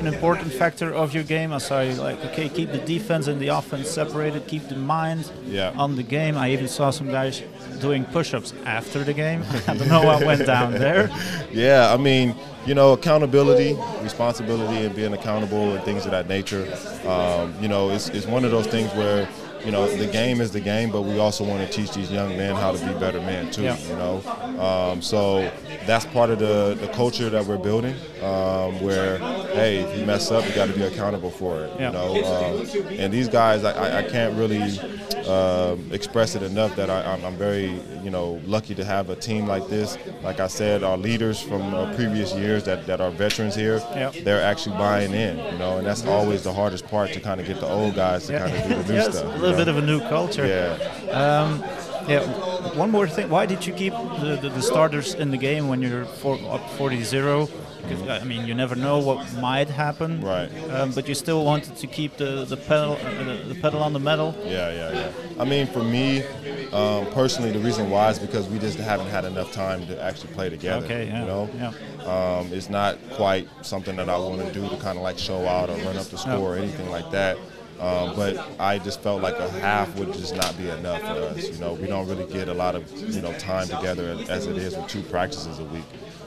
an 0.00 0.06
important 0.06 0.52
factor 0.52 0.92
of 0.92 1.14
your 1.14 1.24
game? 1.24 1.52
I 1.52 1.58
saw 1.58 1.80
you 1.80 1.94
like, 1.94 2.22
okay, 2.26 2.48
keep 2.48 2.72
the 2.72 2.78
defense 2.78 3.26
and 3.28 3.40
the 3.40 3.48
offense 3.48 3.88
separated, 3.88 4.46
keep 4.46 4.68
the 4.68 4.76
mind 4.76 5.30
Yeah. 5.46 5.72
on 5.76 5.96
the 5.96 6.02
game. 6.02 6.36
I 6.36 6.50
even 6.50 6.68
saw 6.68 6.90
some 6.90 7.08
guys 7.10 7.42
doing 7.80 8.04
push-ups 8.06 8.52
after 8.64 9.04
the 9.04 9.12
game. 9.14 9.44
I 9.68 9.74
don't 9.76 9.88
know 9.88 10.02
what 10.02 10.24
went 10.24 10.44
down 10.46 10.72
there. 10.72 11.10
Yeah, 11.50 11.90
I 11.92 11.96
mean, 11.96 12.34
you 12.66 12.74
know, 12.74 12.92
accountability, 12.92 13.74
responsibility, 14.02 14.84
and 14.84 14.94
being 14.94 15.14
accountable 15.14 15.74
and 15.74 15.82
things 15.82 16.04
of 16.04 16.10
that 16.10 16.28
nature. 16.28 16.70
Um, 17.06 17.54
you 17.62 17.68
know, 17.68 17.88
it's, 17.88 18.10
it's 18.10 18.26
one 18.26 18.44
of 18.44 18.50
those 18.50 18.66
things 18.66 18.92
where, 18.92 19.26
you 19.64 19.70
know, 19.72 19.86
the 19.96 20.06
game 20.06 20.40
is 20.40 20.50
the 20.52 20.60
game, 20.60 20.90
but 20.90 21.02
we 21.02 21.18
also 21.18 21.44
want 21.44 21.66
to 21.66 21.72
teach 21.72 21.92
these 21.92 22.10
young 22.10 22.36
men 22.36 22.54
how 22.54 22.72
to 22.72 22.78
be 22.86 22.92
better 22.98 23.20
men 23.20 23.50
too. 23.50 23.62
Yeah. 23.62 23.78
You 23.78 23.96
know, 23.96 24.60
um, 24.60 25.02
so 25.02 25.50
that's 25.86 26.04
part 26.06 26.30
of 26.30 26.38
the, 26.38 26.76
the 26.80 26.88
culture 26.88 27.30
that 27.30 27.44
we're 27.46 27.56
building. 27.58 27.94
Um, 28.22 28.80
where, 28.82 29.18
hey, 29.54 29.78
if 29.78 29.98
you 29.98 30.04
mess 30.04 30.30
up, 30.30 30.46
you 30.46 30.52
got 30.54 30.66
to 30.68 30.74
be 30.74 30.82
accountable 30.82 31.30
for 31.30 31.60
it. 31.60 31.72
Yeah. 31.78 31.86
You 31.88 31.92
know, 32.22 32.24
um, 32.24 32.86
and 32.98 33.12
these 33.12 33.28
guys, 33.28 33.64
I, 33.64 33.72
I, 33.72 33.98
I 33.98 34.02
can't 34.08 34.36
really 34.36 34.78
um, 35.28 35.88
express 35.92 36.34
it 36.34 36.42
enough 36.42 36.74
that 36.76 36.90
I, 36.90 37.12
I'm, 37.12 37.24
I'm 37.24 37.36
very, 37.36 37.80
you 38.02 38.10
know, 38.10 38.40
lucky 38.44 38.74
to 38.74 38.84
have 38.84 39.10
a 39.10 39.16
team 39.16 39.46
like 39.46 39.68
this. 39.68 39.96
Like 40.22 40.40
I 40.40 40.46
said, 40.48 40.82
our 40.82 40.96
leaders 40.96 41.40
from 41.40 41.62
uh, 41.74 41.94
previous 41.94 42.34
years 42.34 42.64
that, 42.64 42.86
that 42.86 43.00
are 43.00 43.10
veterans 43.10 43.54
here, 43.54 43.78
Yeah. 43.94 44.10
they're 44.24 44.42
actually 44.42 44.76
buying 44.76 45.12
in, 45.12 45.36
you 45.52 45.58
know, 45.58 45.78
and 45.78 45.86
that's 45.86 46.04
always 46.06 46.42
the 46.42 46.52
hardest 46.52 46.86
part 46.88 47.12
to 47.12 47.20
kind 47.20 47.40
of 47.40 47.46
get 47.46 47.60
the 47.60 47.68
old 47.68 47.94
guys 47.94 48.26
to 48.26 48.38
kind 48.38 48.54
of 48.54 48.62
do 48.62 48.68
the 48.82 48.92
new 48.92 48.94
yes, 48.94 49.18
stuff. 49.18 49.40
A 49.48 49.50
little 49.50 49.64
bit 49.64 49.68
of 49.68 49.76
a 49.82 49.86
new 49.86 50.00
culture. 50.08 50.46
yeah. 50.46 51.10
Um, 51.10 51.60
yeah. 52.08 52.22
One 52.76 52.90
more 52.90 53.06
thing. 53.08 53.28
Why 53.28 53.46
did 53.46 53.66
you 53.66 53.72
keep 53.72 53.92
the, 53.92 54.38
the, 54.40 54.48
the 54.50 54.62
starters 54.62 55.14
in 55.14 55.30
the 55.30 55.36
game 55.36 55.68
when 55.68 55.82
you're 55.82 56.04
four, 56.04 56.34
up 56.50 56.62
40-0? 56.78 57.50
Because 57.82 58.08
I 58.08 58.24
mean, 58.24 58.46
you 58.46 58.54
never 58.54 58.74
know 58.74 58.98
what 58.98 59.32
might 59.34 59.68
happen. 59.68 60.20
Right. 60.20 60.50
Um, 60.70 60.92
but 60.92 61.08
you 61.08 61.14
still 61.14 61.44
wanted 61.44 61.76
to 61.76 61.86
keep 61.86 62.16
the 62.18 62.44
the 62.44 62.56
pedal 62.56 62.98
uh, 63.02 63.24
the, 63.24 63.54
the 63.54 63.54
pedal 63.54 63.82
on 63.82 63.92
the 63.94 63.98
metal. 64.00 64.34
Yeah, 64.44 64.70
yeah, 64.72 64.92
yeah. 64.92 65.12
I 65.38 65.44
mean, 65.44 65.66
for 65.68 65.82
me, 65.82 66.22
um, 66.72 67.06
personally, 67.12 67.50
the 67.52 67.60
reason 67.60 67.88
why 67.88 68.10
is 68.10 68.18
because 68.18 68.46
we 68.48 68.58
just 68.58 68.78
haven't 68.78 69.06
had 69.08 69.24
enough 69.24 69.52
time 69.52 69.86
to 69.86 70.02
actually 70.02 70.34
play 70.34 70.50
together. 70.50 70.84
Okay. 70.84 71.06
Yeah. 71.06 71.20
You 71.20 71.26
know, 71.26 71.50
Yeah. 71.56 71.72
um, 72.40 72.52
it's 72.52 72.68
not 72.68 72.98
quite 73.12 73.48
something 73.62 73.96
that 73.96 74.08
I 74.10 74.18
want 74.18 74.44
to 74.46 74.52
do 74.52 74.68
to 74.68 74.76
kind 74.78 74.98
of 74.98 75.02
like 75.04 75.16
show 75.18 75.46
out 75.46 75.70
or 75.70 75.76
run 75.78 75.96
up 75.96 76.06
the 76.06 76.18
score 76.18 76.54
or 76.54 76.56
anything 76.56 76.90
like 76.90 77.10
that. 77.12 77.38
Um, 77.80 78.16
but 78.16 78.36
I 78.58 78.78
just 78.78 79.00
felt 79.00 79.22
like 79.22 79.38
a 79.38 79.48
half 79.60 79.94
would 79.98 80.12
just 80.12 80.34
not 80.34 80.56
be 80.58 80.68
enough 80.68 81.00
for 81.00 81.06
us. 81.06 81.48
You 81.48 81.58
know, 81.58 81.74
we 81.74 81.86
don't 81.86 82.08
really 82.08 82.26
get 82.32 82.48
a 82.48 82.54
lot 82.54 82.74
of 82.74 82.90
you 82.92 83.20
know 83.22 83.32
time 83.38 83.68
together 83.68 84.18
as 84.28 84.46
it 84.46 84.56
is 84.56 84.76
with 84.76 84.88
two 84.88 85.02
practices 85.02 85.58
a 85.58 85.64
week. 85.64 85.84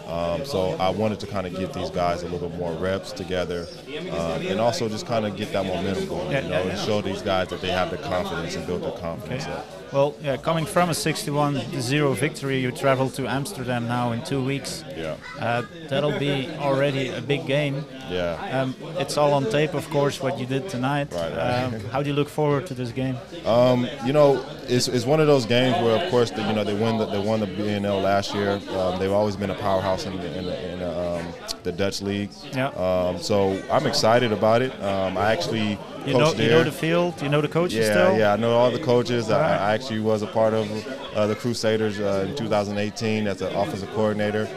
Um, 0.08 0.46
so 0.46 0.72
I 0.79 0.89
wanted 0.89 1.20
to 1.22 1.27
kind 1.27 1.48
of 1.48 1.55
get 1.55 1.74
these 1.74 1.89
guys 1.89 2.24
a 2.24 2.27
little 2.27 2.50
bit 2.50 2.58
more 2.60 2.74
reps 2.74 3.12
together, 3.12 3.67
um, 4.12 4.46
and 4.46 4.60
also 4.60 4.89
just 4.89 5.05
kind 5.05 5.25
of 5.25 5.38
get 5.38 5.51
that 5.53 5.65
momentum 5.65 6.08
going. 6.08 6.31
You 6.43 6.50
know, 6.50 6.63
and 6.63 6.77
show 6.79 7.01
these 7.01 7.22
guys 7.22 7.48
that 7.50 7.62
they 7.62 7.70
have 7.72 7.91
the 7.91 7.98
confidence 7.98 8.55
and 8.55 8.65
build 8.67 8.84
their 8.84 8.91
confidence 8.91 9.43
Okay. 9.43 9.53
up. 9.53 9.65
Well, 9.93 10.15
yeah, 10.24 10.38
coming 10.38 10.65
from 10.65 10.89
a 10.89 10.93
61-0 10.93 12.15
victory, 12.15 12.60
you 12.60 12.72
travel 12.72 13.10
to 13.12 13.27
Amsterdam 13.27 13.88
now 13.89 14.13
in 14.13 14.24
two 14.24 14.41
weeks. 14.43 14.84
Yeah, 14.98 15.15
Uh, 15.39 15.63
that'll 15.89 16.17
be 16.17 16.50
already 16.60 17.10
a 17.10 17.22
big 17.22 17.46
game. 17.46 17.84
yeah. 18.10 18.62
Um, 18.62 18.75
it's 19.00 19.17
all 19.17 19.34
on 19.34 19.50
tape, 19.50 19.74
of 19.74 19.89
course, 19.89 20.22
what 20.22 20.39
you 20.39 20.46
did 20.46 20.70
tonight. 20.70 21.12
Right, 21.13 21.31
right. 21.36 21.63
Um, 21.65 21.79
how 21.91 22.01
do 22.01 22.10
you 22.10 22.15
look 22.15 22.29
forward 22.29 22.67
to 22.67 22.74
this 22.74 22.91
game? 22.91 23.17
Um, 23.46 23.86
you 24.05 24.13
know, 24.13 24.43
it's, 24.72 24.88
it's 24.88 25.06
one 25.06 25.20
of 25.20 25.28
those 25.28 25.46
games 25.46 25.75
where, 25.84 26.01
of 26.04 26.10
course, 26.10 26.32
the, 26.32 26.42
you 26.42 26.54
know 26.54 26.63
they 26.63 26.74
win 26.74 26.98
the, 26.98 27.06
they 27.06 27.20
won 27.20 27.40
the 27.42 27.48
BNL 27.48 28.01
last 28.01 28.34
year. 28.34 28.62
Um, 28.70 29.00
they've 29.00 29.12
always 29.12 29.36
been 29.36 29.50
a 29.50 29.56
powerhouse 29.56 30.06
in 30.06 30.16
the, 30.18 30.38
in 30.38 30.46
the, 30.46 30.72
in 30.74 30.80
the, 30.80 31.00
um, 31.00 31.28
the 31.63 31.72
Dutch 31.72 32.01
league. 32.01 32.32
Yeah. 32.54 32.68
Um, 32.70 33.22
so 33.22 33.62
I'm 33.72 33.86
excited 33.86 34.32
about 34.32 34.62
it. 34.62 34.72
Um, 34.82 35.18
I 35.18 35.32
actually 35.34 35.78
You 36.06 36.13
know, 36.13 36.25
coached 36.25 36.40
you 36.40 36.50
know 36.50 36.63
the 36.63 36.72
field, 36.72 37.22
you 37.22 37.30
know 37.30 37.42
the 37.42 37.48
coaches 37.48 37.86
yeah, 37.86 37.92
still. 37.92 38.18
yeah, 38.18 38.34
I 38.34 38.38
know 38.38 38.51
all 38.54 38.72
the 38.72 38.80
coaches. 38.80 39.30
I, 39.30 39.36
Alright. 39.36 39.62
I 39.62 39.74
actually 39.74 40.00
was 40.00 40.22
a 40.22 40.28
part 40.28 40.54
of 40.54 40.68
uh, 41.16 41.28
the 41.28 41.36
Crusaders 41.36 42.00
uh, 42.00 42.25
in 42.30 42.36
2018 42.36 43.28
as 43.28 43.42
an 43.42 43.54
offensive 43.54 43.92
coordinator. 43.92 44.48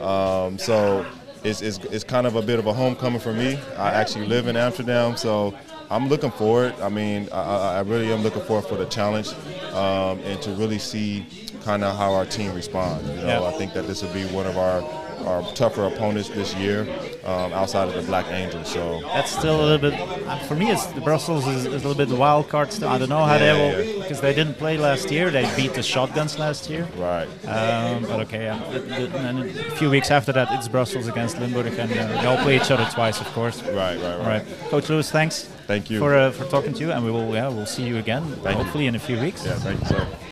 Um, 0.00 0.58
so 0.58 1.04
it's, 1.42 1.60
it's, 1.62 1.78
it's 1.78 2.04
kind 2.04 2.26
of 2.26 2.36
a 2.36 2.42
bit 2.42 2.58
of 2.58 2.66
a 2.66 2.72
homecoming 2.72 3.20
for 3.20 3.32
me. 3.32 3.58
I 3.76 3.90
actually 3.90 4.26
live 4.26 4.46
in 4.46 4.56
Amsterdam, 4.56 5.16
so 5.16 5.54
I'm 5.90 6.08
looking 6.08 6.30
forward. 6.30 6.74
I 6.80 6.88
mean, 6.88 7.28
I, 7.32 7.76
I 7.76 7.80
really 7.80 8.12
am 8.12 8.22
looking 8.22 8.42
forward 8.42 8.66
for 8.66 8.76
the 8.76 8.86
challenge 8.86 9.28
um, 9.72 10.18
and 10.20 10.40
to 10.42 10.50
really 10.52 10.78
see 10.78 11.26
kind 11.64 11.82
of 11.84 11.96
how 11.96 12.12
our 12.14 12.26
team 12.26 12.54
responds. 12.54 13.08
You 13.08 13.16
know, 13.16 13.26
Yeah. 13.26 13.42
I 13.42 13.52
think 13.52 13.72
that 13.74 13.86
this 13.86 14.02
will 14.02 14.12
be 14.12 14.24
one 14.26 14.46
of 14.46 14.56
our 14.56 14.82
our 15.24 15.42
tougher 15.54 15.84
opponents 15.86 16.28
this 16.28 16.54
year 16.56 16.82
um, 17.24 17.50
outside 17.54 17.88
of 17.88 17.94
the 17.94 18.02
Black 18.02 18.26
Angels. 18.30 18.68
So 18.68 19.00
That's 19.04 19.30
still 19.30 19.58
a 19.58 19.64
little 19.64 19.90
bit. 19.90 19.98
Uh, 19.98 20.36
for 20.40 20.54
me, 20.54 20.70
it's 20.70 20.84
the 20.86 21.00
Brussels 21.00 21.46
is, 21.46 21.64
is 21.64 21.66
a 21.66 21.70
little 21.88 21.94
bit 21.94 22.08
the 22.10 22.16
wild 22.16 22.48
card. 22.50 22.70
Still, 22.72 22.90
I 22.90 22.98
don't 22.98 23.08
know 23.08 23.24
how 23.24 23.36
Yeah, 23.36 23.38
they 23.38 23.52
will 23.78 23.84
yeah. 23.94 24.02
because 24.02 24.20
they 24.20 24.34
didn't 24.34 24.58
play 24.58 24.76
last 24.76 25.10
year. 25.10 25.30
They 25.30 25.50
beat 25.56 25.72
the 25.72 25.82
Shotguns 25.82 26.38
last 26.38 26.68
year. 26.68 26.86
right. 26.98 27.26
Um, 27.46 28.02
but 28.02 28.20
okay, 28.26 28.44
yeah. 28.44 28.58
The- 28.70 28.80
the- 28.80 29.18
and 29.18 29.38
a 29.48 29.70
few 29.76 29.88
weeks 29.88 30.10
after 30.10 30.32
that, 30.32 30.48
it's 30.50 30.68
Brussels 30.68 31.06
against 31.08 31.38
Limburg, 31.38 31.68
and 31.78 31.90
uh, 31.92 32.20
they 32.20 32.26
all 32.26 32.36
play 32.38 32.56
each 32.56 32.70
other 32.70 32.86
twice, 32.92 33.18
of 33.20 33.26
course. 33.32 33.62
Right, 33.62 33.72
right, 33.74 34.02
right. 34.02 34.18
All 34.18 34.26
right, 34.26 34.44
Coach 34.68 34.90
Lewis, 34.90 35.10
thanks 35.10 35.48
Thank 35.66 35.90
you. 35.90 35.98
for 35.98 36.14
uh, 36.14 36.30
for 36.30 36.44
talking 36.44 36.72
to 36.74 36.80
you, 36.80 36.92
and 36.92 37.04
we 37.04 37.10
will 37.10 37.32
yeah 37.32 37.48
we'll 37.48 37.66
see 37.66 37.84
you 37.84 37.98
again 37.98 38.24
you. 38.44 38.50
hopefully 38.50 38.86
in 38.86 38.94
a 38.94 38.98
few 38.98 39.18
weeks. 39.20 39.44
Yeah, 39.44 39.54
thank 39.54 39.80
you, 39.80 39.86
sir. 39.86 40.06